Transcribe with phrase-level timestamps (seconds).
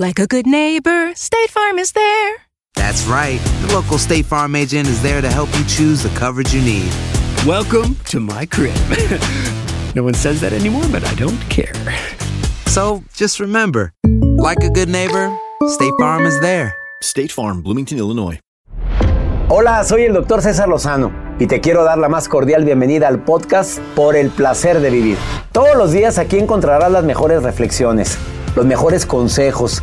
[0.00, 2.36] Like a good neighbor, State Farm is there.
[2.76, 3.40] That's right.
[3.62, 6.92] The local State Farm agent is there to help you choose the coverage you need.
[7.44, 8.76] Welcome to my crib.
[9.96, 11.72] no one says that anymore, but I don't care.
[12.66, 13.92] So just remember,
[14.38, 16.76] like a good neighbor, State Farm is there.
[17.02, 18.38] State Farm, Bloomington, Illinois.
[19.48, 21.10] Hola, soy el doctor César Lozano
[21.40, 25.18] y te quiero dar la más cordial bienvenida al podcast Por el placer de vivir.
[25.50, 28.16] Todos los días aquí encontrarás las mejores reflexiones,
[28.54, 29.82] los mejores consejos,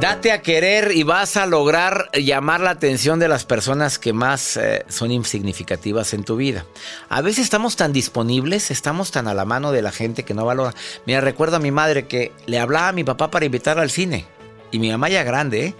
[0.00, 4.56] Date a querer y vas a lograr llamar la atención de las personas que más
[4.56, 6.64] eh, son insignificativas en tu vida.
[7.08, 10.44] A veces estamos tan disponibles, estamos tan a la mano de la gente que no
[10.44, 10.72] valora.
[11.04, 14.24] Mira, recuerdo a mi madre que le hablaba a mi papá para invitarla al cine.
[14.70, 15.74] Y mi mamá ya grande, ¿eh?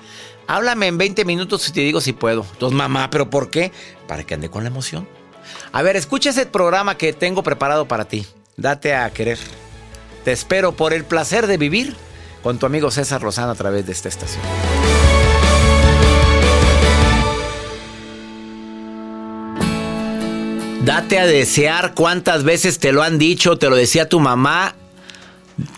[0.48, 2.44] Háblame en 20 minutos y te digo si puedo.
[2.54, 3.70] Entonces, mamá, ¿pero por qué?
[4.08, 5.08] Para que ande con la emoción.
[5.70, 8.26] A ver, escucha ese programa que tengo preparado para ti.
[8.56, 9.38] Date a querer.
[10.24, 12.07] Te espero por el placer de vivir
[12.42, 14.42] con tu amigo César Lozano a través de esta estación.
[20.84, 24.74] Date a desear cuántas veces te lo han dicho, te lo decía tu mamá.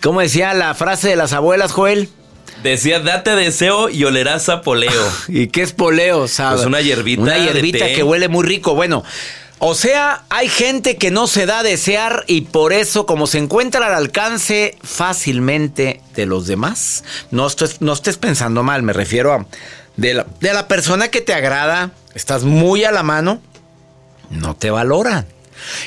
[0.01, 2.07] ¿Cómo decía la frase de las abuelas, Joel?
[2.63, 4.91] Decía, date deseo y olerás a poleo.
[5.27, 6.57] ¿Y qué es poleo, sabes?
[6.57, 7.93] Pues una hierbita Una de hierbita té.
[7.93, 8.75] que huele muy rico.
[8.75, 9.03] Bueno,
[9.63, 13.37] o sea, hay gente que no se da a desear y por eso, como se
[13.37, 19.33] encuentra al alcance fácilmente de los demás, no estés, no estés pensando mal, me refiero
[19.33, 19.45] a
[19.97, 23.39] de la, de la persona que te agrada, estás muy a la mano,
[24.31, 25.27] no te valoran.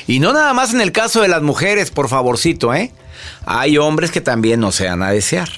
[0.07, 2.93] Y no nada más en el caso de las mujeres, por favorcito, ¿eh?
[3.45, 5.49] Hay hombres que también no se dan a desear.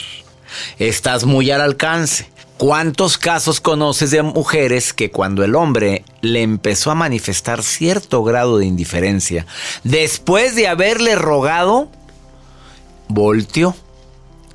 [0.79, 2.31] Estás muy al alcance.
[2.57, 8.57] ¿Cuántos casos conoces de mujeres que cuando el hombre le empezó a manifestar cierto grado
[8.57, 9.45] de indiferencia,
[9.83, 11.91] después de haberle rogado,
[13.09, 13.75] volteó?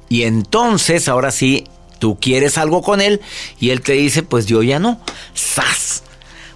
[0.08, 1.68] Y entonces, ahora sí,
[2.00, 3.20] tú quieres algo con él
[3.60, 5.00] y él te dice, pues yo ya no.
[5.32, 6.02] ¡Sas!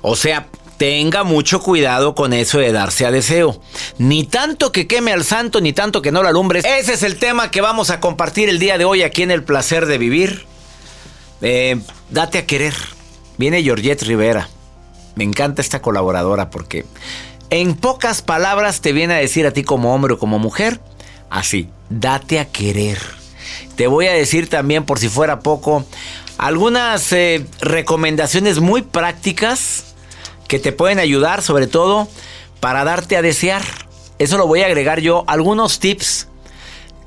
[0.03, 0.49] O sea,
[0.79, 3.61] tenga mucho cuidado con eso de darse a deseo.
[3.99, 6.65] Ni tanto que queme al santo, ni tanto que no lo alumbres.
[6.65, 9.45] Ese es el tema que vamos a compartir el día de hoy aquí en El
[9.45, 10.56] Placer de Vivir.
[11.43, 11.79] Eh,
[12.11, 12.75] date a querer.
[13.39, 14.49] Viene Georgette Rivera.
[15.15, 16.85] Me encanta esta colaboradora porque
[17.51, 20.81] en pocas palabras te viene a decir a ti como hombre o como mujer,
[21.31, 22.99] así, date a querer.
[23.77, 25.85] Te voy a decir también, por si fuera poco,
[26.39, 29.95] algunas eh, recomendaciones muy prácticas
[30.49, 32.09] que te pueden ayudar, sobre todo
[32.61, 33.63] para darte a desear.
[34.19, 36.26] Eso lo voy a agregar yo, algunos tips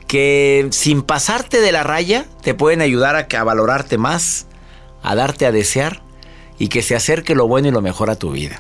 [0.09, 4.47] que sin pasarte de la raya te pueden ayudar a, valorarte más,
[5.03, 6.01] a darte a desear
[6.57, 8.59] y que se acerque lo bueno y lo mejor a tu vida.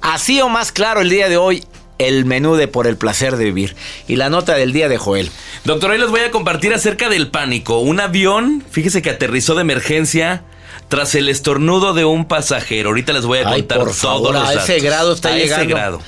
[0.00, 1.64] Así o más claro el día de hoy,
[1.98, 3.76] el menú de Por el placer de vivir.
[4.08, 5.30] Y la nota del día de Joel.
[5.64, 7.78] Doctor, hoy les voy a compartir acerca del pánico.
[7.78, 10.42] Un avión, fíjese que aterrizó de emergencia
[10.88, 12.88] tras el estornudo de un pasajero.
[12.88, 15.36] Ahorita les voy a Ay, contar por todos favor, los a ese grado está a
[15.36, 15.62] llegando.
[15.62, 16.02] ese grado.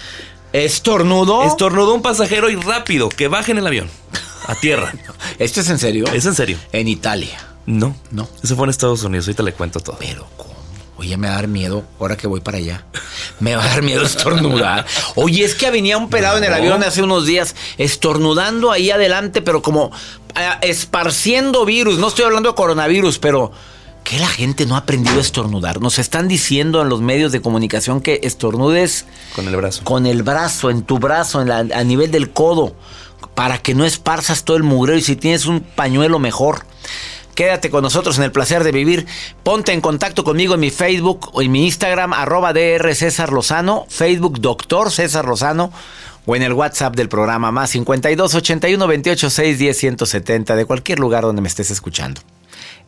[0.53, 1.45] ¿Estornudo?
[1.45, 3.89] Estornudó un pasajero y rápido, que bajen el avión.
[4.47, 4.93] A tierra.
[5.39, 6.05] ¿Esto es en serio?
[6.13, 6.59] Es en serio.
[6.73, 7.39] En Italia.
[7.67, 8.29] No, No.
[8.43, 9.27] Eso fue en Estados Unidos.
[9.29, 9.97] Ahorita le cuento todo.
[10.01, 10.53] Pero ¿cómo?
[10.97, 12.85] Oye, me va a dar miedo ahora que voy para allá.
[13.41, 14.87] Me va a dar miedo estornudar.
[15.17, 19.43] Oye, es que venía un pelado en el avión hace unos días estornudando ahí adelante,
[19.43, 19.91] pero como
[20.35, 21.99] ah, esparciendo virus.
[21.99, 23.53] No estoy hablando de coronavirus, pero
[24.05, 25.81] que la gente no ha aprendido a estornudar.
[25.81, 29.07] Nos están diciendo en los medios de comunicación que estornudes
[29.37, 29.85] Con el brazo.
[29.85, 32.75] con el brazo, en tu brazo, en la- a nivel del codo,
[33.35, 36.65] para que no esparzas todo el mugrero y si tienes un pañuelo mejor.
[37.35, 39.07] Quédate con nosotros en el placer de vivir.
[39.43, 43.87] Ponte en contacto conmigo en mi Facebook o en mi Instagram, arroba DR César Lozano,
[43.89, 45.73] Facebook Doctor César Lozano,
[46.27, 50.99] o en el WhatsApp del programa más 52 81 28 6 10 170 de cualquier
[50.99, 52.21] lugar donde me estés escuchando.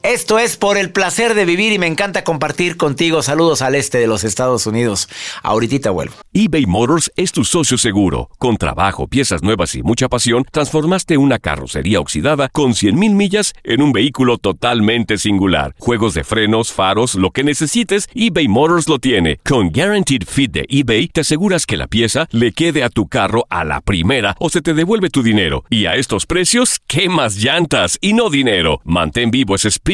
[0.04, 3.22] Esto es por el placer de vivir y me encanta compartir contigo.
[3.22, 5.08] Saludos al este de los Estados Unidos.
[5.42, 6.12] Ahorita vuelvo.
[6.34, 8.28] eBay Motors es tu socio seguro.
[8.36, 13.80] Con trabajo, piezas nuevas y mucha pasión, transformaste una carrocería oxidada con 100.000 millas en
[13.80, 15.74] un vehículo totalmente singular.
[15.78, 19.38] Juegos de frenos, faros, lo que necesites, eBay Motors lo tiene.
[19.42, 23.46] Con Guaranteed Fit de eBay, te aseguras que la pieza le quede a tu carro
[23.48, 25.64] a la primera o se te devuelve tu dinero.
[25.70, 28.82] Y a estos precios, ¿qué más llantas y no dinero?
[28.84, 29.93] Mantén vivo ese espíritu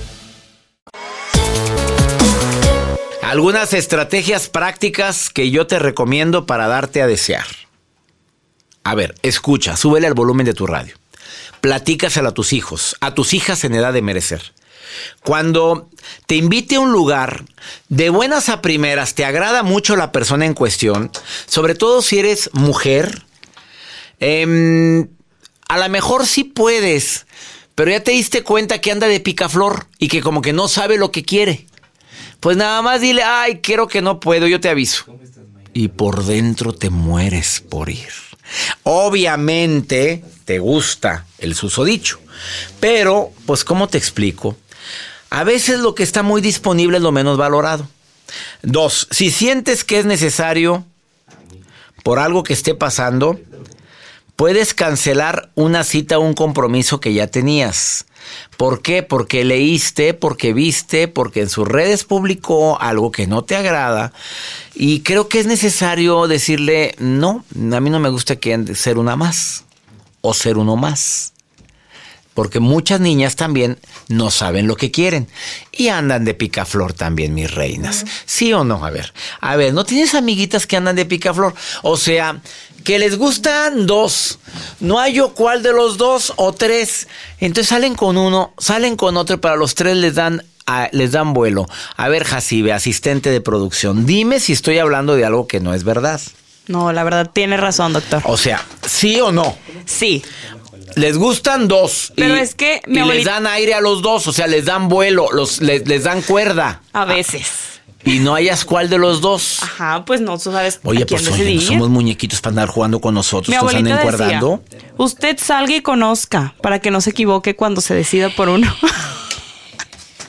[3.31, 7.45] Algunas estrategias prácticas que yo te recomiendo para darte a desear.
[8.83, 10.97] A ver, escucha, súbele al volumen de tu radio.
[11.61, 14.51] Platícaselo a tus hijos, a tus hijas en edad de merecer.
[15.23, 15.89] Cuando
[16.25, 17.45] te invite a un lugar,
[17.87, 21.09] de buenas a primeras, te agrada mucho la persona en cuestión,
[21.45, 23.23] sobre todo si eres mujer,
[24.19, 25.07] em,
[25.69, 27.27] a lo mejor sí puedes,
[27.75, 30.97] pero ya te diste cuenta que anda de picaflor y que como que no sabe
[30.97, 31.70] lo que quiere.
[32.41, 35.05] Pues nada más dile, ay, quiero que no puedo, yo te aviso.
[35.73, 38.09] Y por dentro te mueres por ir.
[38.83, 42.19] Obviamente te gusta el susodicho,
[42.79, 44.57] pero pues ¿cómo te explico?
[45.29, 47.87] A veces lo que está muy disponible es lo menos valorado.
[48.63, 50.83] Dos, si sientes que es necesario
[52.03, 53.39] por algo que esté pasando,
[54.35, 58.07] puedes cancelar una cita o un compromiso que ya tenías.
[58.57, 59.03] ¿Por qué?
[59.03, 64.13] Porque leíste, porque viste, porque en sus redes publicó algo que no te agrada.
[64.75, 69.15] Y creo que es necesario decirle, no, a mí no me gusta que ser una
[69.15, 69.65] más
[70.21, 71.33] o ser uno más.
[72.33, 75.27] Porque muchas niñas también no saben lo que quieren.
[75.71, 78.05] Y andan de picaflor también, mis reinas.
[78.25, 78.85] ¿Sí o no?
[78.85, 81.53] A ver, a ver, ¿no tienes amiguitas que andan de picaflor?
[81.83, 82.39] O sea,
[82.85, 84.39] que les gustan dos.
[84.79, 87.07] No hay yo cuál de los dos o tres.
[87.39, 91.33] Entonces salen con uno, salen con otro, para los tres les dan a- les dan
[91.33, 91.65] vuelo.
[91.97, 95.83] A ver, Jacibe, asistente de producción, dime si estoy hablando de algo que no es
[95.83, 96.21] verdad.
[96.67, 98.21] No, la verdad tiene razón, doctor.
[98.25, 99.57] O sea, ¿sí o no?
[99.85, 100.23] Sí.
[100.95, 102.13] Les gustan dos.
[102.15, 104.65] Pero y- es que mi y les dan aire a los dos, o sea, les
[104.65, 106.81] dan vuelo, los, les, les dan cuerda.
[106.93, 107.47] A veces.
[108.03, 109.61] Y no hayas cuál de los dos.
[109.61, 112.67] Ajá, pues no, tú sabes Oye, a quién pues oye, no somos muñequitos para andar
[112.67, 114.41] jugando con nosotros, Mi nos andan decía,
[114.97, 118.73] usted salga y conozca para que no se equivoque cuando se decida por uno.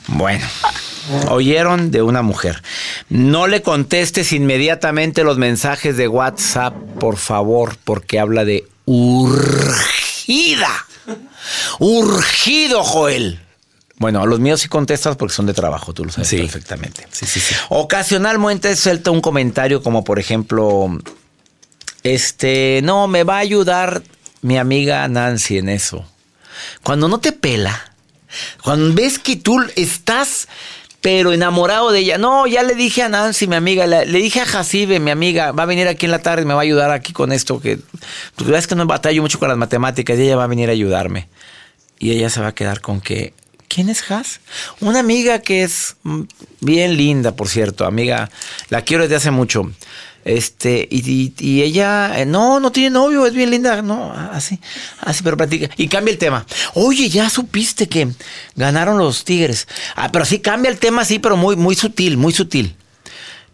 [0.07, 0.45] Bueno,
[1.29, 2.61] oyeron de una mujer.
[3.09, 8.65] No le contestes inmediatamente los mensajes de WhatsApp, por favor, porque habla de
[10.53, 10.85] urgida.
[11.79, 13.39] Urgido, Joel.
[13.97, 17.07] Bueno, a los míos sí contestas porque son de trabajo, tú lo sabes perfectamente.
[17.11, 17.55] Sí, sí, sí.
[17.69, 20.89] Ocasionalmente suelta un comentario como por ejemplo,
[22.03, 24.03] este, no, me va a ayudar
[24.41, 26.05] mi amiga Nancy en eso.
[26.81, 27.93] Cuando no te pela,
[28.63, 30.47] cuando ves que tú estás
[31.03, 32.17] pero enamorado de ella.
[32.17, 35.63] No, ya le dije a Nancy, mi amiga, le, dije a Jacibe, mi amiga, va
[35.63, 37.77] a venir aquí en la tarde, me va a ayudar aquí con esto, que
[38.37, 40.71] tú ves que no batallo mucho con las matemáticas y ella va a venir a
[40.71, 41.27] ayudarme.
[41.99, 43.33] Y ella se va a quedar con que,
[43.67, 44.39] ¿quién es Has?
[44.79, 46.21] Una amiga que es mm,
[46.61, 48.29] bien linda, por cierto, amiga,
[48.69, 49.69] la quiero desde hace mucho.
[50.25, 54.59] Este, y, y- y ella, eh, no, no tiene novio, es bien linda, no, así,
[55.01, 55.69] así, pero platica.
[55.77, 56.45] Y cambia el tema.
[56.75, 58.07] Oye, ya supiste que
[58.55, 59.67] ganaron los Tigres.
[59.95, 62.75] Ah, pero sí cambia el tema, sí, pero muy, muy sutil, muy sutil.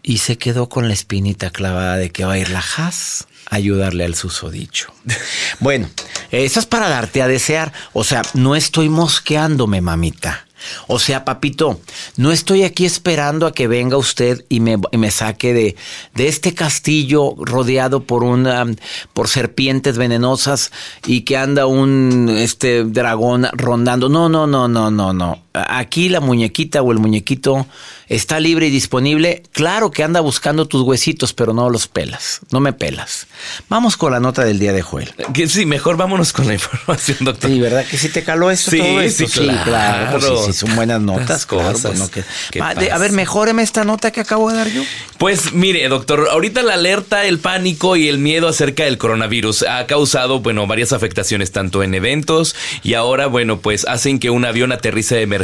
[0.02, 3.56] Y se quedó con la espinita clavada de que va a ir la Haas a
[3.56, 4.92] ayudarle al susodicho.
[5.58, 5.90] Bueno,
[6.30, 7.72] eso es para darte a desear.
[7.92, 10.46] O sea, no estoy mosqueándome, mamita.
[10.86, 11.80] O sea, papito,
[12.16, 15.76] no estoy aquí esperando a que venga usted y me, y me saque de,
[16.14, 18.66] de este castillo rodeado por una,
[19.12, 20.72] por serpientes venenosas
[21.06, 24.08] y que anda un este dragón rondando.
[24.08, 25.42] No, no, no, no, no, no.
[25.52, 27.66] Aquí la muñequita o el muñequito
[28.08, 29.42] está libre y disponible.
[29.52, 32.38] Claro que anda buscando tus huesitos, pero no los pelas.
[32.52, 33.26] No me pelas.
[33.68, 35.12] Vamos con la nota del día de Joel.
[35.34, 37.50] Que sí, mejor vámonos con la información, doctor.
[37.50, 38.70] Sí, ¿verdad que sí te caló eso?
[38.70, 39.26] Sí, todo esto?
[39.26, 40.18] sí, claro.
[40.20, 41.46] pues sí, sí, son buenas notas.
[41.46, 41.82] Claro, cosas.
[41.90, 44.68] pues no que- ¿Qué Va, de- a ver, mejóreme esta nota que acabo de dar
[44.70, 44.82] yo.
[45.18, 49.86] Pues mire, doctor, ahorita la alerta, el pánico y el miedo acerca del coronavirus ha
[49.88, 52.54] causado, bueno, varias afectaciones tanto en eventos
[52.84, 55.39] y ahora, bueno, pues hacen que un avión aterrice de emergencia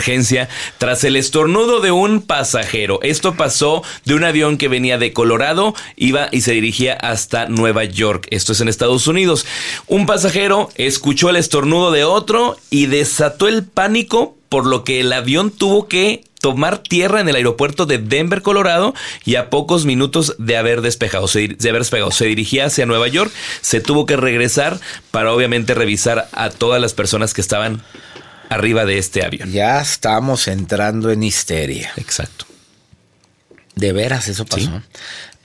[0.78, 3.00] tras el estornudo de un pasajero.
[3.02, 7.84] Esto pasó de un avión que venía de Colorado, iba y se dirigía hasta Nueva
[7.84, 8.26] York.
[8.30, 9.46] Esto es en Estados Unidos.
[9.86, 15.12] Un pasajero escuchó el estornudo de otro y desató el pánico por lo que el
[15.12, 20.36] avión tuvo que tomar tierra en el aeropuerto de Denver, Colorado, y a pocos minutos
[20.38, 24.78] de haber despejado, se dirigía hacia Nueva York, se tuvo que regresar
[25.10, 27.82] para obviamente revisar a todas las personas que estaban
[28.48, 29.50] arriba de este avión.
[29.52, 31.90] Ya estamos entrando en histeria.
[31.96, 32.46] Exacto.
[33.74, 34.82] De veras, eso pasó.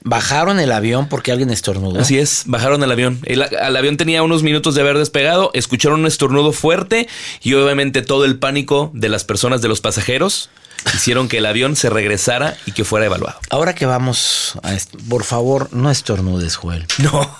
[0.04, 2.00] Bajaron el avión porque alguien estornudó.
[2.00, 3.20] Así es, bajaron el avión.
[3.24, 7.08] El, el avión tenía unos minutos de haber despegado, escucharon un estornudo fuerte
[7.42, 10.50] y obviamente todo el pánico de las personas, de los pasajeros,
[10.94, 13.38] hicieron que el avión se regresara y que fuera evaluado.
[13.50, 14.76] Ahora que vamos, a
[15.08, 16.86] por favor, no estornudes, Joel.
[16.98, 17.36] No.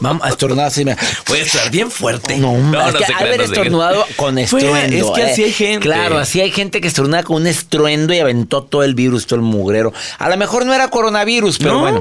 [0.00, 0.84] Vamos a estornudar así.
[0.84, 0.96] mira.
[1.24, 2.36] Puede estar bien fuerte.
[2.38, 5.06] No, no, es no que se crean, haber no estornudado con Fue- estruendo.
[5.06, 5.44] es que así eh.
[5.46, 5.80] hay gente.
[5.86, 9.36] Claro, así hay gente que estornuda con un estruendo y aventó todo el virus, todo
[9.36, 9.92] el mugrero.
[10.18, 11.80] A lo mejor no era coronavirus, pero No.
[11.80, 12.00] bueno.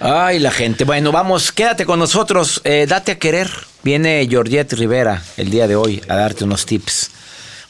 [0.00, 0.84] Ay, la gente.
[0.84, 2.60] Bueno, vamos, quédate con nosotros.
[2.64, 3.50] eh, date a querer.
[3.82, 7.10] Viene Georgette Rivera el día de hoy a darte unos tips.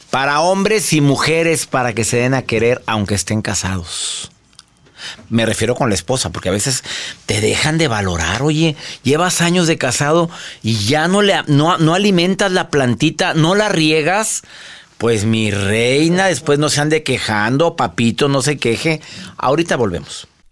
[0.09, 4.31] Para hombres y mujeres para que se den a querer aunque estén casados.
[5.29, 6.83] Me refiero con la esposa, porque a veces
[7.25, 10.29] te dejan de valorar, oye, llevas años de casado
[10.63, 14.43] y ya no le no, no alimentas la plantita, no la riegas.
[14.97, 19.01] Pues mi reina, después no se ande quejando, papito, no se queje.
[19.37, 20.27] Ahorita volvemos.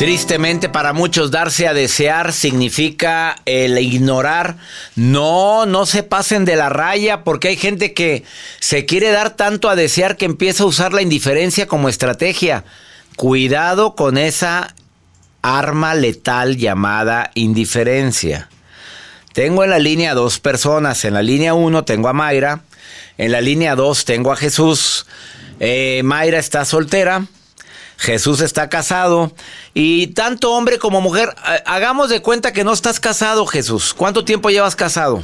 [0.00, 4.56] Tristemente para muchos darse a desear significa el ignorar.
[4.96, 8.24] No, no se pasen de la raya porque hay gente que
[8.60, 12.64] se quiere dar tanto a desear que empieza a usar la indiferencia como estrategia.
[13.16, 14.74] Cuidado con esa
[15.42, 18.48] arma letal llamada indiferencia.
[19.34, 21.04] Tengo en la línea dos personas.
[21.04, 22.62] En la línea uno tengo a Mayra.
[23.18, 25.04] En la línea dos tengo a Jesús.
[25.58, 27.26] Eh, Mayra está soltera.
[28.00, 29.30] Jesús está casado
[29.74, 31.34] y tanto hombre como mujer,
[31.66, 33.92] hagamos de cuenta que no estás casado, Jesús.
[33.92, 35.22] ¿Cuánto tiempo llevas casado?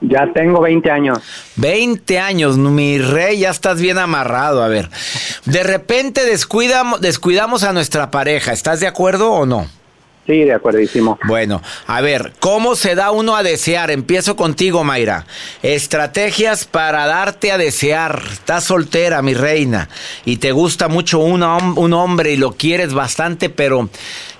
[0.00, 1.18] Ya tengo 20 años.
[1.56, 4.62] 20 años, mi rey, ya estás bien amarrado.
[4.62, 4.88] A ver,
[5.44, 9.68] de repente descuidamos, descuidamos a nuestra pareja, ¿estás de acuerdo o no?
[10.26, 11.18] Sí, de acuerdísimo.
[11.24, 13.92] Bueno, a ver, ¿cómo se da uno a desear?
[13.92, 15.24] Empiezo contigo, Mayra.
[15.62, 18.22] Estrategias para darte a desear.
[18.32, 19.88] Estás soltera, mi reina,
[20.24, 23.88] y te gusta mucho un, un hombre y lo quieres bastante, pero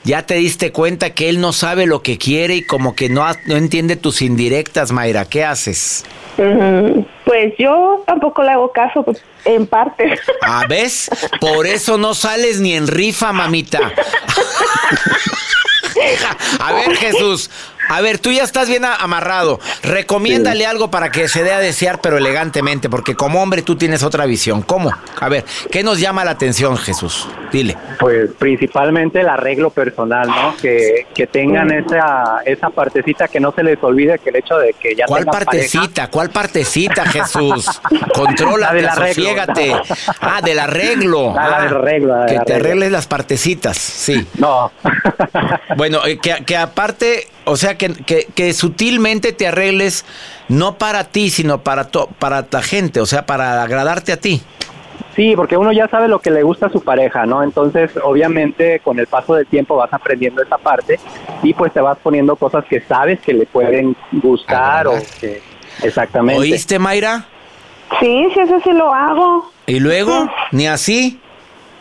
[0.03, 3.25] ya te diste cuenta que él no sabe lo que quiere y como que no,
[3.47, 5.25] no entiende tus indirectas, Mayra.
[5.25, 6.05] ¿Qué haces?
[6.37, 10.19] Pues yo tampoco le hago caso, pues, en parte.
[10.43, 11.11] ¿Ah, ves?
[11.41, 13.81] Por eso no sales ni en rifa, mamita.
[16.59, 17.51] A ver, Jesús.
[17.89, 19.61] A ver, tú ya estás bien amarrado.
[19.83, 24.03] Recomiéndale algo para que se dé a desear, pero elegantemente, porque como hombre tú tienes
[24.03, 24.63] otra visión.
[24.63, 24.93] ¿Cómo?
[25.21, 27.29] A ver, ¿qué nos llama la atención, Jesús?
[27.53, 27.77] Dile.
[27.99, 30.57] Pues principalmente el arreglo personal, ¿no?
[30.57, 34.73] Que, que tengan esa, esa partecita que no se les olvide que el hecho de
[34.75, 36.09] que ya ¿Cuál partecita?
[36.09, 37.81] ¿Cuál partecita, Jesús?
[38.13, 39.77] Contrólate, sosiégate.
[40.21, 41.35] Ah, del arreglo.
[41.39, 42.27] Ah, del arreglo.
[42.27, 44.27] que te arregles las partecitas, sí.
[44.39, 44.73] No.
[45.77, 47.89] bueno, eh, que, que aparte o sea, que,
[48.35, 50.05] que, sutilmente te arregles
[50.49, 54.43] no para ti, sino para, to, para la gente, o sea, para agradarte a ti.
[55.15, 57.43] Sí, porque uno ya sabe lo que le gusta a su pareja, ¿no?
[57.43, 61.01] Entonces, obviamente, con el paso del tiempo vas aprendiendo esa parte
[61.43, 65.41] y pues te vas poniendo cosas que sabes que le pueden gustar o que...
[65.83, 66.41] Exactamente.
[66.41, 67.25] ¿Oíste, Mayra?
[68.01, 69.51] Sí, sí, eso sí lo hago.
[69.67, 70.29] ¿Y luego?
[70.53, 71.21] ¿Ni así?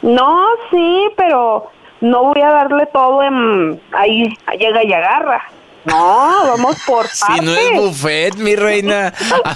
[0.01, 5.43] No, sí, pero no voy a darle todo en ahí llega y agarra.
[5.85, 7.19] No, vamos por partes.
[7.19, 9.13] Si no es buffet, mi reina.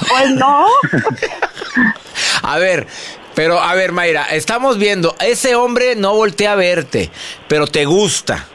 [0.09, 0.67] pues no.
[2.43, 2.87] a ver,
[3.35, 7.09] pero a ver, Mayra, estamos viendo, ese hombre no voltea a verte,
[7.47, 8.47] pero te gusta.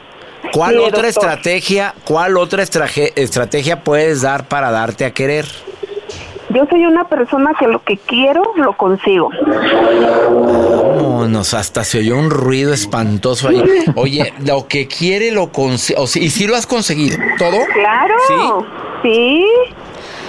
[0.53, 5.45] ¿Cuál otra estrategia, cuál otra estrategia puedes dar para darte a querer?
[6.55, 9.29] Yo soy una persona que lo que quiero lo consigo.
[10.95, 13.61] Vámonos, hasta se oyó un ruido espantoso ahí.
[13.95, 16.03] Oye, lo que quiere lo consigo.
[16.03, 17.17] ¿Y si lo has conseguido?
[17.37, 17.57] ¿Todo?
[17.73, 18.15] Claro.
[19.03, 19.45] Sí.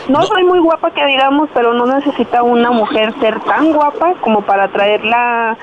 [0.08, 4.42] No, soy muy guapa que digamos, pero no necesita una mujer ser tan guapa como
[4.42, 5.56] para atraer la,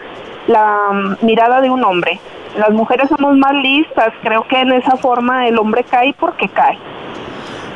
[0.47, 2.21] la mirada de un hombre.
[2.57, 4.13] Las mujeres somos más listas.
[4.21, 6.77] Creo que en esa forma el hombre cae porque cae.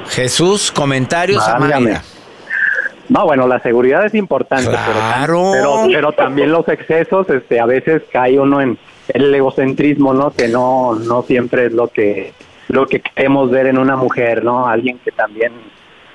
[0.08, 1.60] Jesús, comentarios a
[3.18, 8.40] no, bueno, la seguridad es importante, pero, pero, también los excesos, este, a veces cae
[8.40, 8.78] uno en
[9.08, 10.32] el egocentrismo, ¿no?
[10.32, 12.34] Que no, no siempre es lo que,
[12.68, 14.68] lo que queremos ver en una mujer, ¿no?
[14.68, 15.52] Alguien que también,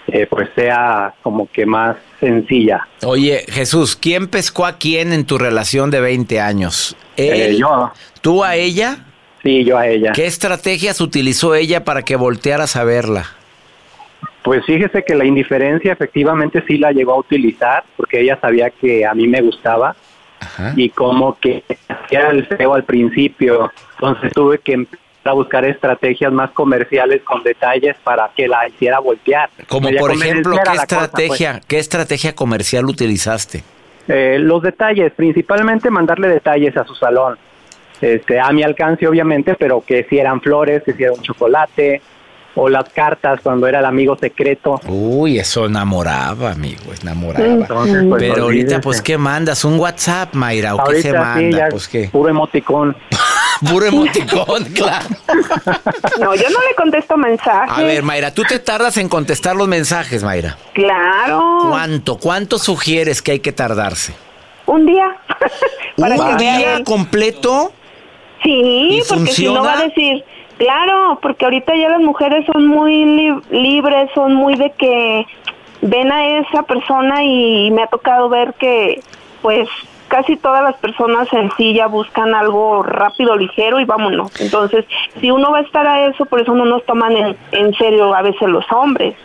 [0.07, 2.87] eh, pues, sea como que más sencilla.
[3.05, 6.97] Oye, Jesús, ¿quién pescó a quién en tu relación de 20 años?
[7.17, 7.91] Eh, yo.
[8.21, 9.07] ¿Tú a ella?
[9.43, 10.13] Sí, yo a ella.
[10.13, 13.42] ¿Qué estrategias utilizó ella para que voltearas a verla?
[14.43, 19.07] Pues fíjese que la indiferencia efectivamente sí la llegó a utilizar porque ella sabía que
[19.07, 19.95] a mí me gustaba
[20.75, 26.33] y como que hacía el feo al principio, entonces tuve que empezar a buscar estrategias
[26.33, 29.49] más comerciales con detalles para que la hiciera voltear.
[29.69, 31.67] Como por ejemplo, ¿qué estrategia, pues.
[31.67, 33.63] ¿qué estrategia comercial utilizaste?
[34.09, 37.39] Eh, los detalles, principalmente mandarle detalles a su salón.
[38.01, 42.03] Este, a mi alcance obviamente, pero que si eran flores, que si era un chocolate,
[42.55, 44.81] o las cartas cuando era el amigo secreto.
[44.87, 47.67] Uy, eso enamoraba, amigo, enamoraba.
[47.67, 49.65] Pues, Pero ahorita, pues, ¿qué mandas?
[49.65, 50.75] ¿Un WhatsApp, Mayra?
[50.75, 51.69] ¿O qué se manda?
[51.71, 52.09] pues, ¿qué?
[52.11, 52.97] Puro emoticón.
[53.69, 55.07] Puro emoticón, claro.
[56.19, 57.79] No, yo no le contesto mensajes.
[57.79, 60.59] A ver, Mayra, ¿tú te tardas en contestar los mensajes, Mayra?
[60.75, 61.59] Claro.
[61.69, 62.19] ¿Cuánto?
[62.19, 64.15] ¿Cuánto sugieres que hay que tardarse?
[64.67, 65.17] Un día.
[65.97, 67.73] ¿Un día completo?
[68.43, 70.25] Sí, porque si no va a decir
[70.63, 73.05] Claro, porque ahorita ya las mujeres son muy
[73.51, 75.27] libres, son muy de que
[75.81, 79.03] ven a esa persona y me ha tocado ver que
[79.41, 79.69] pues
[80.07, 84.31] casi todas las personas en sí ya buscan algo rápido, ligero y vámonos.
[84.41, 84.85] Entonces,
[85.21, 88.15] si uno va a estar a eso, por eso no nos toman en, en serio
[88.15, 89.17] a veces los hombres.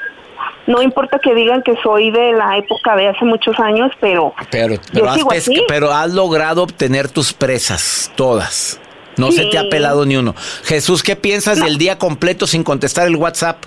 [0.65, 4.73] No importa que digan que soy de la época de hace muchos años, pero, pero,
[4.91, 8.81] yo sigo has, pero has logrado obtener tus presas, todas.
[9.17, 10.35] No se te ha pelado ni uno.
[10.63, 13.57] Jesús, ¿qué piensas del día completo sin contestar el WhatsApp?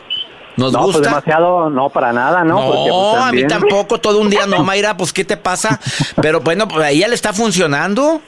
[0.57, 1.09] ¿Nos no, pues gusta?
[1.11, 2.61] demasiado, no, para nada, ¿no?
[2.61, 5.81] No, Porque, pues, a mí tampoco, todo un día no, Mayra, pues ¿qué te pasa?
[6.21, 8.21] Pero bueno, pues a ella le está funcionando.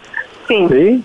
[0.48, 0.66] Sí.
[0.68, 1.04] Sí.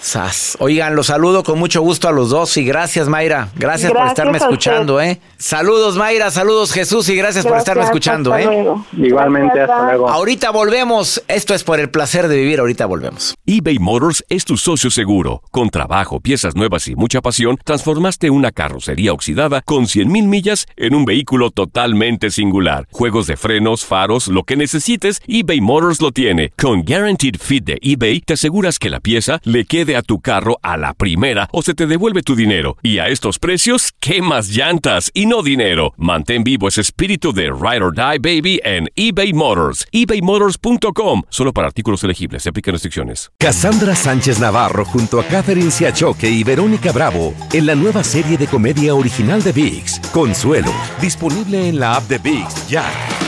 [0.00, 0.56] Sas.
[0.60, 3.48] Oigan, los saludo con mucho gusto a los dos y gracias, Mayra.
[3.56, 5.20] Gracias, por estarme escuchando, ¿eh?
[5.36, 8.54] Saludos, Mayra, saludos, Jesús, y gracias, por estarme escuchando, hasta ¿eh?
[8.54, 8.84] luego.
[8.96, 10.08] Igualmente, hasta luego.
[10.08, 11.22] Ahorita volvemos.
[11.28, 12.60] Esto es por el placer de vivir.
[12.60, 13.34] Ahorita volvemos.
[13.46, 15.42] eBay Motors es tu socio seguro.
[15.50, 20.94] Con trabajo, piezas nuevas y mucha pasión, transformaste una carrocería oxidada con 100.000 millas en
[20.94, 22.86] un vehículo totalmente singular.
[22.90, 26.52] Juegos de frenos, faros, lo que necesites, eBay Motors lo tiene.
[26.56, 30.58] Con Guaranteed Fit de eBay, te aseguras que la pieza le quede a tu carro
[30.62, 32.76] a la primera o se te devuelve tu dinero.
[32.82, 35.94] Y a estos precios, ¿qué más llantas y no dinero?
[35.96, 39.86] Mantén vivo ese espíritu de Ride or Die Baby en eBay Motors.
[39.92, 41.22] ebaymotors.com.
[41.28, 42.42] Solo para artículos elegibles.
[42.42, 43.30] Se aplican restricciones.
[43.38, 48.46] Cassandra Sánchez Navarro junto a Catherine Siachoque y Verónica Bravo en la nueva serie de
[48.46, 53.27] comedia original de VIX, Consuelo, disponible en la app de VIX ya.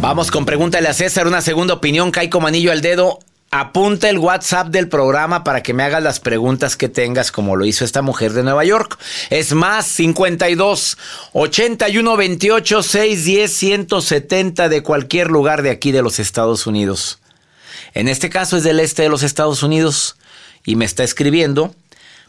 [0.00, 3.18] Vamos con pregúntale a César, una segunda opinión, cae como anillo al dedo.
[3.50, 7.66] Apunta el WhatsApp del programa para que me hagas las preguntas que tengas, como lo
[7.66, 8.98] hizo esta mujer de Nueva York.
[9.28, 10.96] Es más 52
[11.34, 17.18] 81 28 610 170 de cualquier lugar de aquí de los Estados Unidos.
[17.92, 20.16] En este caso es del este de los Estados Unidos
[20.64, 21.74] y me está escribiendo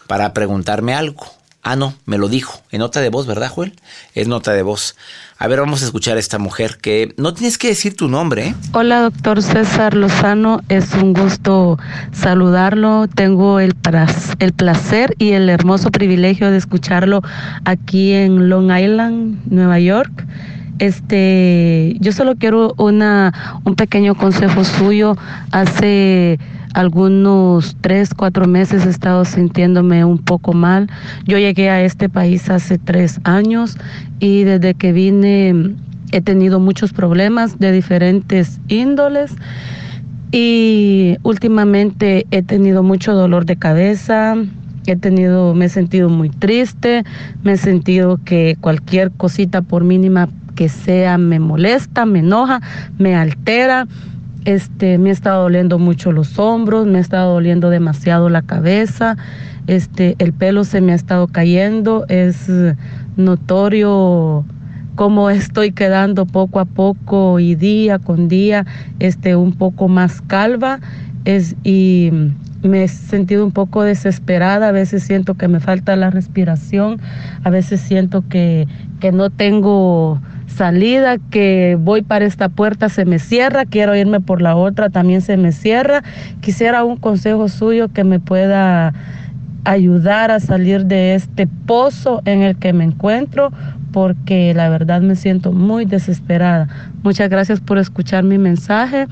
[0.08, 1.41] para preguntarme algo.
[1.64, 2.60] Ah, no, me lo dijo.
[2.72, 3.74] En nota de voz, ¿verdad, Joel?
[4.16, 4.96] Es nota de voz.
[5.38, 8.48] A ver, vamos a escuchar a esta mujer que no tienes que decir tu nombre,
[8.48, 8.56] ¿eh?
[8.74, 10.62] Hola, doctor César Lozano.
[10.70, 11.78] Es un gusto
[12.14, 13.08] saludarlo.
[13.08, 13.76] Tengo el,
[14.40, 17.22] el placer y el hermoso privilegio de escucharlo
[17.64, 20.26] aquí en Long Island, Nueva York.
[20.80, 25.16] Este, yo solo quiero una, un pequeño consejo suyo.
[25.52, 26.40] Hace
[26.74, 30.90] algunos tres, cuatro meses he estado sintiéndome un poco mal.
[31.26, 33.78] Yo llegué a este país hace tres años
[34.20, 35.76] y desde que vine
[36.12, 39.34] he tenido muchos problemas de diferentes índoles
[40.32, 44.36] y últimamente he tenido mucho dolor de cabeza.
[44.88, 47.04] He tenido, me he sentido muy triste,
[47.44, 52.62] me he sentido que cualquier cosita por mínima que sea me molesta, me enoja,
[52.98, 53.88] me altera.
[54.46, 59.16] Este, me ha estado doliendo mucho los hombros, me ha estado doliendo demasiado la cabeza,
[59.68, 62.50] este, el pelo se me ha estado cayendo, es
[63.18, 64.44] notorio
[64.96, 68.66] cómo estoy quedando poco a poco y día con día,
[69.00, 70.80] este, un poco más calva,
[71.26, 72.12] es, y
[72.64, 77.00] me he sentido un poco desesperada, a veces siento que me falta la respiración,
[77.44, 78.68] a veces siento que,
[79.00, 80.20] que no tengo
[80.52, 85.22] salida, que voy para esta puerta, se me cierra, quiero irme por la otra, también
[85.22, 86.04] se me cierra.
[86.42, 88.94] Quisiera un consejo suyo que me pueda
[89.64, 93.52] ayudar a salir de este pozo en el que me encuentro,
[93.92, 96.68] porque la verdad me siento muy desesperada.
[97.04, 99.08] Muchas gracias por escuchar mi mensaje,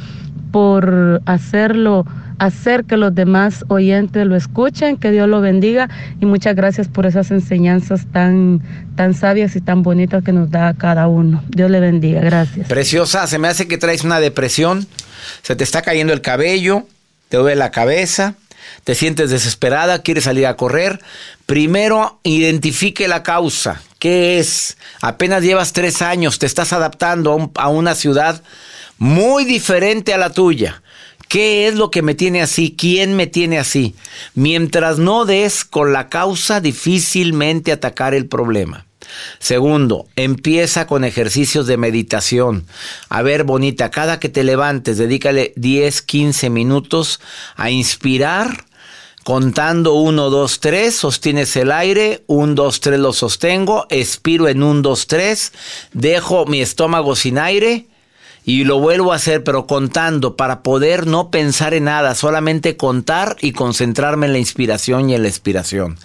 [0.52, 2.06] por hacerlo
[2.40, 5.90] hacer que los demás oyentes lo escuchen, que Dios lo bendiga
[6.22, 8.62] y muchas gracias por esas enseñanzas tan,
[8.96, 11.44] tan sabias y tan bonitas que nos da cada uno.
[11.50, 12.68] Dios le bendiga, gracias.
[12.70, 14.88] Preciosa, se me hace que traes una depresión,
[15.42, 16.86] se te está cayendo el cabello,
[17.28, 18.36] te duele la cabeza,
[18.86, 21.02] te sientes desesperada, quieres salir a correr,
[21.46, 23.82] primero identifique la causa.
[24.00, 24.78] ¿Qué es?
[25.02, 28.42] Apenas llevas tres años, te estás adaptando a, un- a una ciudad
[29.00, 30.84] muy diferente a la tuya.
[31.30, 32.76] ¿Qué es lo que me tiene así?
[32.78, 33.96] ¿Quién me tiene así?
[34.36, 38.86] Mientras no des con la causa, difícilmente atacar el problema.
[39.40, 42.66] Segundo, empieza con ejercicios de meditación.
[43.10, 47.20] A ver, bonita, cada que te levantes, dedícale 10, 15 minutos
[47.56, 48.66] a inspirar.
[49.24, 54.82] Contando 1, 2, 3, sostienes el aire, 1, 2, 3 lo sostengo, expiro en 1,
[54.82, 55.54] 2, 3,
[55.94, 57.86] dejo mi estómago sin aire
[58.46, 63.36] y lo vuelvo a hacer, pero contando para poder no pensar en nada, solamente contar
[63.42, 65.98] y concentrarme en la inspiración y en la expiración.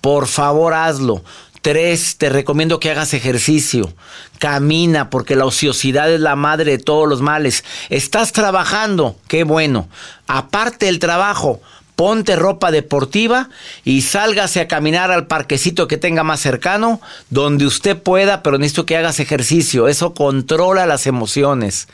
[0.00, 1.22] Por favor, hazlo.
[1.62, 3.92] Tres, te recomiendo que hagas ejercicio.
[4.40, 7.64] Camina, porque la ociosidad es la madre de todos los males.
[7.88, 9.88] Estás trabajando, qué bueno.
[10.26, 11.60] Aparte del trabajo,
[11.96, 13.48] ponte ropa deportiva
[13.84, 17.00] y sálgase a caminar al parquecito que tenga más cercano,
[17.30, 19.88] donde usted pueda, pero necesito que hagas ejercicio.
[19.88, 21.88] Eso controla las emociones.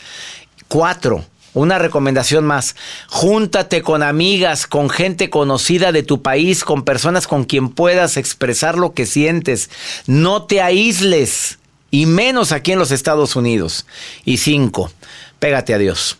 [0.69, 2.77] Cuatro, una recomendación más.
[3.09, 8.79] Júntate con amigas, con gente conocida de tu país, con personas con quien puedas expresar
[8.79, 9.71] lo que sientes.
[10.07, 11.59] No te aísles,
[11.91, 13.87] y menos aquí en los Estados Unidos.
[14.25, 14.91] Y cinco,
[15.39, 16.19] pégate a Dios.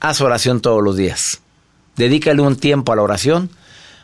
[0.00, 1.40] Haz oración todos los días.
[1.98, 3.50] Dedícale un tiempo a la oración,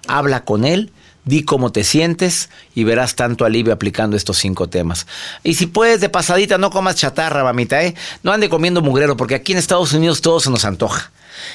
[0.09, 0.91] habla con Él,
[1.25, 5.07] di cómo te sientes y verás tanto alivio aplicando estos cinco temas.
[5.43, 7.95] Y si puedes, de pasadita, no comas chatarra, mamita, ¿eh?
[8.23, 11.13] No ande comiendo mugrero, porque aquí en Estados Unidos todo se nos antoja.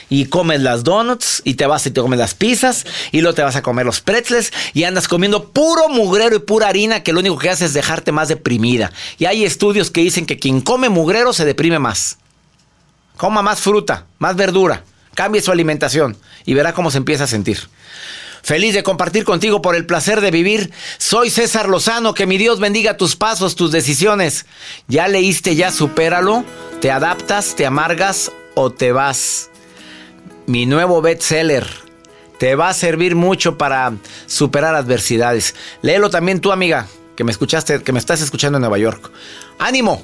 [0.09, 3.43] Y comes las donuts, y te vas y te comes las pizzas, y luego te
[3.43, 7.19] vas a comer los pretzels, y andas comiendo puro mugrero y pura harina, que lo
[7.19, 8.91] único que hace es dejarte más deprimida.
[9.17, 12.17] Y hay estudios que dicen que quien come mugrero se deprime más.
[13.17, 16.17] Coma más fruta, más verdura, cambie su alimentación
[16.49, 17.59] y verá cómo se empieza a sentir.
[18.41, 20.71] Feliz de compartir contigo por el placer de vivir.
[20.97, 24.47] Soy César Lozano, que mi Dios bendiga tus pasos, tus decisiones.
[24.87, 26.43] ¿Ya leíste, ya supéralo?
[26.81, 29.51] ¿Te adaptas, te amargas o te vas?
[30.47, 31.67] Mi nuevo bestseller.
[32.39, 33.93] Te va a servir mucho para
[34.25, 35.53] superar adversidades.
[35.83, 39.11] Léelo también tú, amiga, que me escuchaste, que me estás escuchando en Nueva York.
[39.59, 40.03] ¡Ánimo!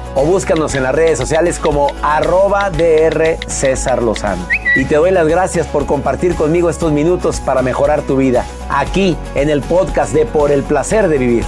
[0.15, 4.47] o búscanos en las redes sociales como arroba DR César Lozano.
[4.75, 9.17] Y te doy las gracias por compartir conmigo estos minutos para mejorar tu vida, aquí
[9.35, 11.45] en el podcast de Por el Placer de Vivir.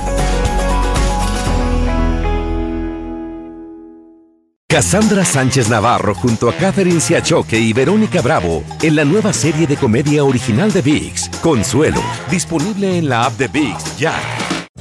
[4.73, 9.78] Cassandra Sánchez Navarro junto a Catherine Siachoque y Verónica Bravo en la nueva serie de
[9.78, 14.43] comedia original de VIX, Consuelo, disponible en la app de VIX ya.